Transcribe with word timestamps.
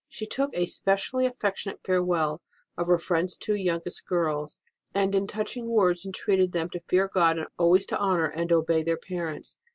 She 0.09 0.25
took 0.25 0.49
a 0.55 0.65
specially 0.65 1.27
affectionate 1.27 1.81
farewell 1.85 2.41
of 2.75 2.87
her 2.87 2.97
friends 2.97 3.37
two 3.37 3.53
youngest 3.53 4.03
girls, 4.07 4.59
and 4.95 5.13
in 5.13 5.27
touching 5.27 5.67
words 5.67 6.07
entreated 6.07 6.53
them 6.53 6.71
to 6.71 6.81
fear 6.87 7.07
God 7.07 7.37
and 7.37 7.47
always 7.59 7.85
honour 7.91 8.25
and 8.25 8.51
obey 8.51 8.81
their 8.81 8.97
parents. 8.97 9.57